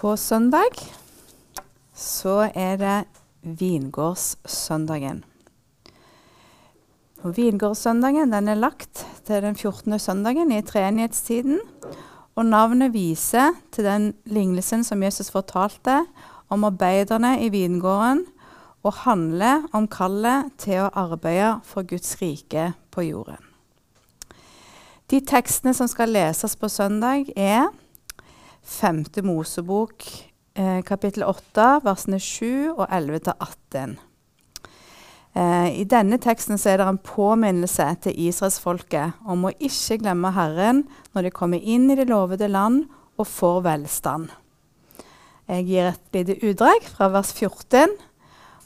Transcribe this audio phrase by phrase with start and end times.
[0.00, 0.78] På søndag
[1.92, 3.00] så er det
[3.60, 5.18] vingårdssøndagen.
[7.20, 9.98] Og Vingårdssøndagen den er lagt til den 14.
[10.00, 11.60] søndagen i treenighetstiden.
[12.32, 15.98] Og navnet viser til den lignelsen som Jesus fortalte
[16.48, 18.24] om arbeiderne i vingården,
[18.82, 23.44] og handler om kallet til å arbeide for Guds rike på jorden.
[25.12, 27.68] De tekstene som skal leses på søndag, er
[28.80, 29.04] 5.
[29.22, 30.04] Mosebok
[30.54, 33.98] eh, kapittel 8, versene 7 og 11-18.
[35.36, 40.86] Eh, I denne teksten er det en påminnelse til israelsfolket om å ikke glemme Herren
[41.12, 42.86] når de kommer inn i det lovede land
[43.20, 44.30] og får velstand.
[45.50, 47.96] Jeg gir et lite utdrag fra vers 14.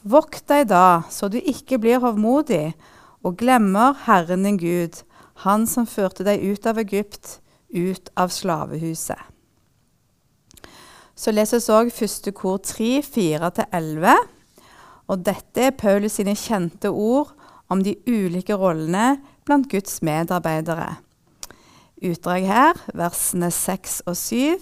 [0.05, 2.75] Vokt deg da, så du ikke blir hovmodig
[3.25, 5.03] og glemmer Herren din Gud,
[5.43, 7.41] Han som førte deg ut av Egypt,
[7.75, 9.34] ut av slavehuset.
[11.15, 14.15] Så leses òg første kor 3, 4-11.
[15.07, 17.35] Og dette er Paulus sine kjente ord
[17.71, 20.97] om de ulike rollene blant Guds medarbeidere.
[22.05, 24.59] Utdrag her, versene 6 og 7.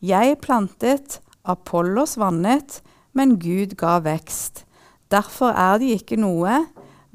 [0.00, 2.80] Jeg plantet, Apollos vannet,
[3.12, 4.64] men Gud ga vekst.
[5.10, 6.62] Derfor er de ikke noe,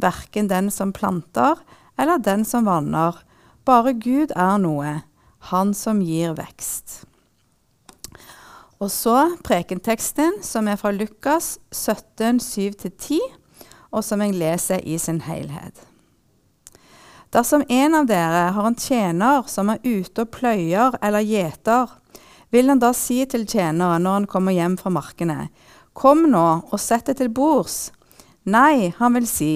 [0.02, 1.62] verken den som planter
[1.98, 3.22] eller den som vanner.
[3.66, 5.00] Bare Gud er noe,
[5.50, 7.06] han som gir vekst.
[8.84, 13.20] Og så prekenteksten, som er fra Lukas 17, 7-10,
[13.95, 15.80] og som jeg leser i sin helhet.
[17.31, 21.92] Dersom en av dere har en tjener som er ute og pløyer eller gjeter,
[22.52, 25.50] vil han da si til tjeneren når han kommer hjem fra markene,
[25.96, 27.94] Kom nå og sett deg til bords.
[28.44, 29.52] Nei, han vil si,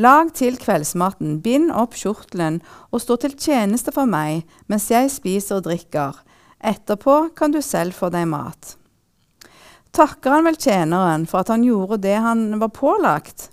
[0.00, 5.58] Lag til kveldsmaten, bind opp kjortelen og stå til tjeneste for meg mens jeg spiser
[5.58, 6.14] og drikker.
[6.60, 8.76] Etterpå kan du selv få deg mat.
[9.90, 13.48] Takker han vel tjeneren for at han gjorde det han var pålagt?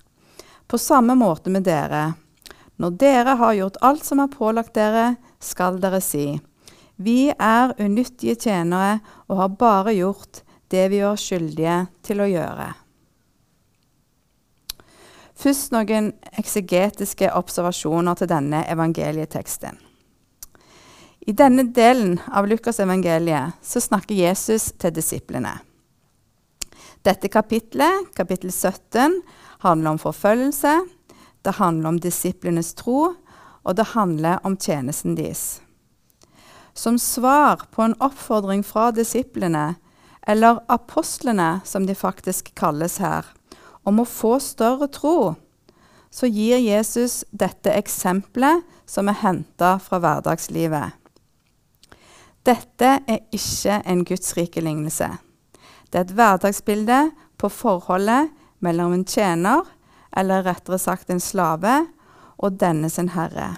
[0.68, 2.14] På samme måte med dere.
[2.78, 6.40] Når dere har gjort alt som er pålagt dere, skal dere si:"
[6.98, 12.74] Vi er unyttige tjenere og har bare gjort det vi var skyldige til å gjøre.
[15.38, 19.78] Først noen eksegetiske observasjoner til denne evangelieteksten.
[21.28, 25.58] I denne delen av Lukasevangeliet så snakker Jesus til disiplene.
[27.04, 29.18] Dette kapitlet, kapittel 17,
[29.60, 30.72] handler om forfølgelse,
[31.44, 33.02] det handler om disiplenes tro,
[33.68, 35.60] og det handler om tjenesten deres.
[36.72, 39.74] Som svar på en oppfordring fra disiplene,
[40.24, 43.28] eller apostlene som de faktisk kalles her,
[43.84, 45.36] om å få større tro,
[46.08, 50.96] så gir Jesus dette eksempelet som er henta fra hverdagslivet.
[52.48, 55.10] Dette er ikke en gudsrike lignelse.
[55.92, 57.00] Det er et hverdagsbilde
[57.40, 58.30] på forholdet
[58.64, 59.66] mellom en tjener,
[60.18, 61.86] eller rettere sagt en slave,
[62.38, 63.58] og denne sin herre.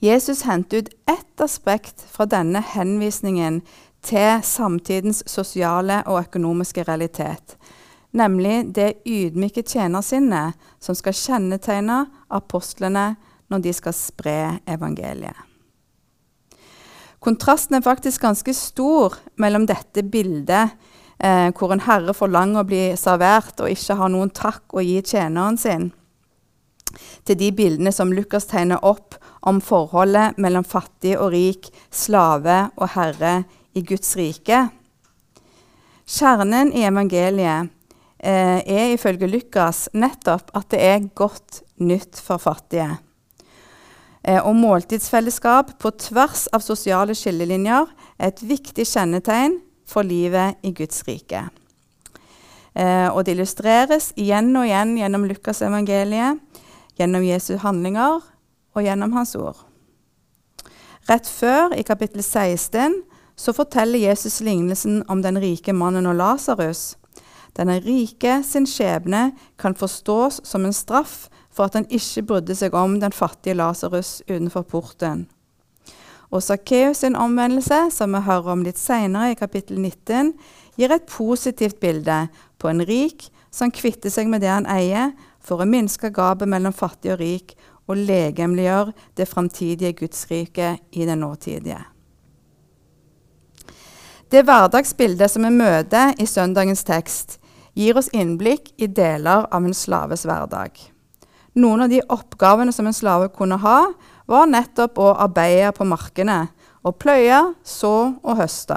[0.00, 3.60] Jesus henter ut ett aspekt fra denne henvisningen
[4.06, 7.56] til samtidens sosiale og økonomiske realitet,
[8.12, 13.10] nemlig det ydmyke tjenersinnet som skal kjennetegne apostlene
[13.50, 15.55] når de skal spre evangeliet.
[17.26, 20.76] Kontrasten er faktisk ganske stor mellom dette bildet,
[21.18, 25.00] eh, hvor en herre forlanger å bli servert og ikke har noen takk å gi
[25.02, 25.88] tjeneren sin,
[27.26, 32.94] til de bildene som Lukas tegner opp om forholdet mellom fattig og rik, slave og
[32.94, 33.40] herre
[33.74, 34.68] i Guds rike.
[36.06, 37.72] Kjernen i evangeliet
[38.22, 43.00] eh, er ifølge Lukas nettopp at det er godt nytt for fattige.
[44.26, 47.86] Eh, og måltidsfellesskap på tvers av sosiale skillelinjer
[48.18, 51.44] er et viktig kjennetegn for livet i Guds rike.
[52.74, 56.42] Eh, og det illustreres igjen og igjen gjennom Lukasevangeliet,
[56.98, 58.18] gjennom Jesu handlinger
[58.74, 59.62] og gjennom Hans ord.
[61.06, 62.98] Rett før, i kapittel 16,
[63.36, 66.96] så forteller Jesus lignelsen om den rike mannen og Lasarus.
[67.56, 69.30] Denne rike sin skjebne
[69.60, 74.20] kan forstås som en straff for at han ikke brydde seg om den fattige Lasarus
[74.28, 75.24] utenfor porten.
[76.30, 80.34] Og Sakkeus sin omvendelse, som vi hører om litt senere i kapittel 19,
[80.76, 82.26] gir et positivt bilde
[82.60, 86.74] på en rik som kvitter seg med det han eier, for å minske gapet mellom
[86.74, 87.54] fattig og rik
[87.86, 91.78] og legemliggjør det framtidige gudsriket i det nåtidige.
[94.26, 97.38] Det hverdagsbildet som vi møter i søndagens tekst,
[97.78, 100.95] gir oss innblikk i deler av en slaves hverdag.
[101.56, 103.78] Noen av de oppgavene som en slave kunne ha,
[104.28, 106.46] var nettopp å arbeide på markene.
[106.84, 108.76] Og pløye, så og høste.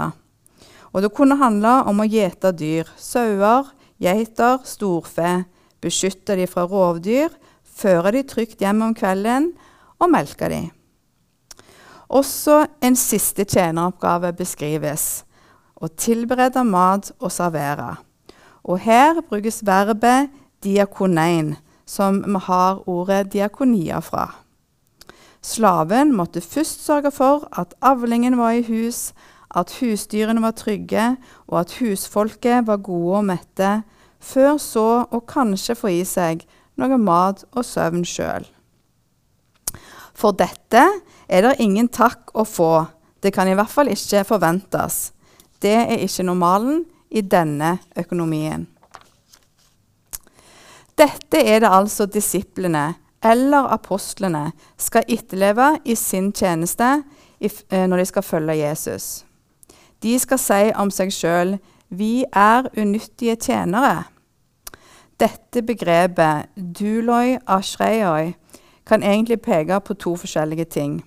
[0.94, 3.68] Og det kunne handle om å gjete dyr, sauer,
[4.02, 5.44] geiter, storfe,
[5.84, 7.30] beskytte de fra rovdyr,
[7.64, 9.52] føre de trygt hjem om kvelden
[10.00, 10.64] og melke de.
[12.10, 15.26] Også en siste tjeneroppgave beskrives.
[15.80, 18.00] Å tilberede mat og servere.
[18.66, 20.32] Og her brukes verbet
[20.64, 21.54] diakonein,
[21.90, 24.28] som vi har ordet diakonia fra.
[25.42, 29.14] Slaven måtte først sørge for at avlingen var i hus,
[29.56, 31.16] at husdyrene var trygge,
[31.48, 33.72] og at husfolket var gode og mette,
[34.20, 36.44] før så å kanskje få i seg
[36.78, 38.46] noe mat og søvn sjøl.
[40.14, 40.84] For dette
[41.32, 42.86] er det ingen takk å få.
[43.24, 45.14] Det kan i hvert fall ikke forventes.
[45.64, 48.68] Det er ikke normalen i denne økonomien.
[51.00, 52.94] Dette er det altså disiplene
[53.24, 57.04] eller apostlene skal etterleve i sin tjeneste
[57.40, 59.26] eh, når de skal følge Jesus.
[60.04, 61.58] De skal si om seg sjøl
[61.90, 64.04] 'Vi er unyttige tjenere'.
[65.20, 66.46] Dette begrepet,
[66.80, 68.34] duloi ashreioi,
[68.86, 71.04] kan egentlig peke på to forskjellige ting.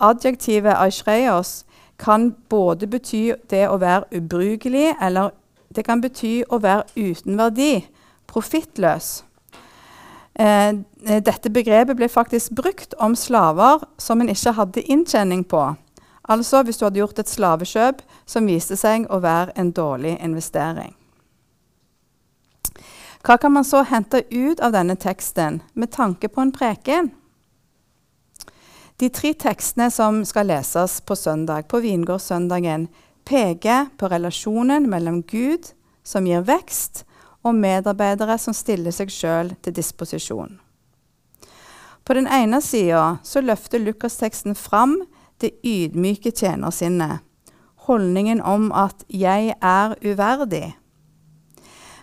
[0.00, 1.64] Adjektivet ashreios
[1.98, 5.30] kan både bety det å være ubrukelig, eller
[5.74, 7.86] det kan bety å være uten verdi,
[8.32, 9.22] profittløs.
[10.34, 10.72] Eh,
[11.20, 15.66] dette begrepet ble faktisk brukt om slaver som en ikke hadde inntjening på.
[16.30, 20.94] Altså hvis du hadde gjort et slavekjøp som viste seg å være en dårlig investering.
[23.22, 27.12] Hva kan man så hente ut av denne teksten med tanke på en preken?
[28.98, 32.88] De tre tekstene som skal leses på søndag, på vingårdssøndagen,
[33.26, 35.70] peker på relasjonen mellom Gud,
[36.02, 37.04] som gir vekst,
[37.42, 40.58] og medarbeidere som stiller seg sjøl til disposisjon.
[42.04, 44.96] På den ene sida løfter Lukas-teksten fram
[45.42, 47.22] det ydmyke tjenersinnet,
[47.86, 50.72] holdningen om at 'jeg er uverdig'.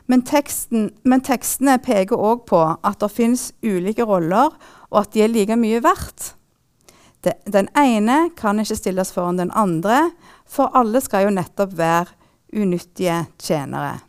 [0.08, 4.50] Men, teksten, men tekstene peker òg på at det finnes ulike roller,
[4.90, 6.36] og at de er like mye verdt.
[7.22, 10.12] De, den ene kan ikke stilles foran den andre,
[10.48, 12.16] for alle skal jo nettopp være
[12.54, 14.00] unyttige tjenere.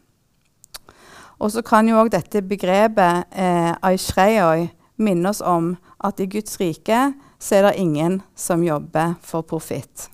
[1.40, 4.68] Og så kan jo òg dette begrepet eh, aishreioi
[5.00, 5.72] minne oss om
[6.04, 7.10] at i Guds rike
[7.40, 10.10] så er det ingen som jobber for profitt.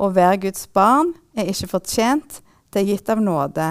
[0.00, 2.40] Å være Guds barn er ikke fortjent,
[2.72, 3.68] det er gitt av nåde.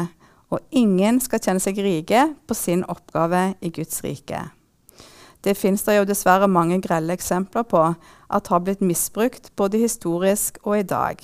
[0.51, 4.49] Og ingen skal kjenne seg rike på sin oppgave i Guds rike.
[5.41, 7.81] Det fins det jo dessverre mange grelle eksempler på
[8.29, 11.23] at har blitt misbrukt både historisk og i dag.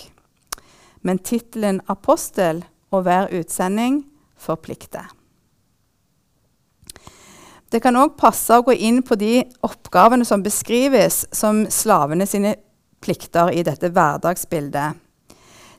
[1.06, 4.01] Men tittelen apostel og hver utsending
[4.42, 5.17] forplikter.
[7.68, 12.56] Det kan òg passe å gå inn på de oppgavene som beskrives som slavene sine
[13.04, 15.04] plikter i dette hverdagsbildet.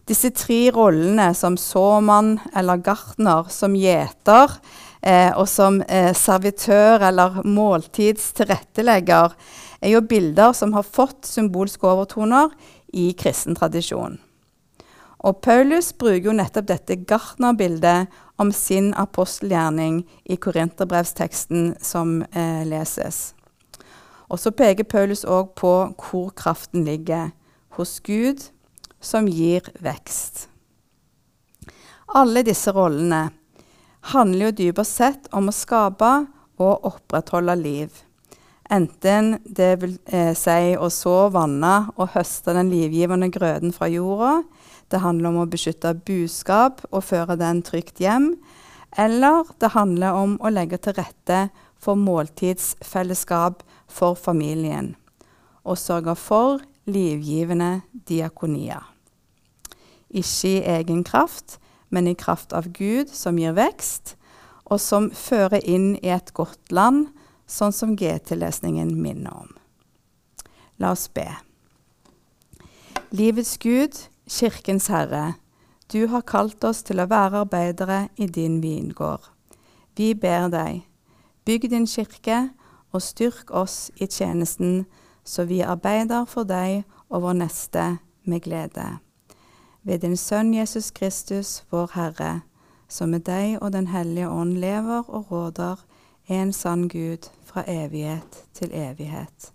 [0.09, 4.55] Disse tre rollene som såmann eller gartner, som gjeter
[5.01, 9.37] eh, og som eh, servitør eller måltidstilrettelegger,
[9.81, 12.53] er jo bilder som har fått symbolske overtoner
[12.97, 14.17] i kristen tradisjon.
[15.27, 23.33] Og Paulus bruker jo nettopp dette gartnerbildet om sin apostelgjerning i korinterbrevsteksten som eh, leses.
[24.29, 27.33] Og så peker Paulus òg på hvor kraften ligger.
[27.79, 28.43] Hos Gud,
[29.01, 30.49] som gir vekst.
[32.15, 33.29] Alle disse rollene
[34.13, 36.13] handler jo dypere sett om å skape
[36.59, 38.05] og opprettholde liv.
[38.69, 44.43] Enten det vil eh, si å så, vanne og høste den livgivende grøden fra jorda,
[44.89, 48.33] det handler om å beskytte buskap og føre den trygt hjem.
[48.97, 54.95] Eller det handler om å legge til rette for måltidsfellesskap for familien.
[55.69, 58.87] Og sørge for livgivende diakonier.
[60.09, 61.59] Ikke i egen kraft,
[61.93, 64.15] men i kraft av Gud, som gir vekst,
[64.69, 67.09] og som fører inn i et godt land,
[67.49, 69.53] sånn som GT-lesningen minner om.
[70.81, 71.29] La oss be.
[73.11, 73.97] Livets Gud,
[74.29, 75.35] Kirkens Herre,
[75.93, 79.25] du har kalt oss til å være arbeidere i din vingård.
[79.97, 80.83] Vi ber deg,
[81.49, 82.51] bygg din kirke
[82.93, 84.85] og styrk oss i tjenesten,
[85.25, 87.87] så vi arbeider for deg og vår neste
[88.29, 88.99] med glede.
[89.83, 92.33] Ved din Sønn Jesus Kristus, vår Herre,
[92.89, 95.81] som med deg og Den hellige ånd lever og råder,
[96.29, 99.53] en sann Gud fra evighet til evighet.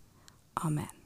[0.57, 1.02] Amen.